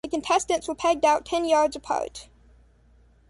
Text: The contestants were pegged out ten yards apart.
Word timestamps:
The 0.03 0.09
contestants 0.09 0.67
were 0.67 0.73
pegged 0.73 1.05
out 1.05 1.25
ten 1.27 1.45
yards 1.45 1.75
apart. 1.75 2.27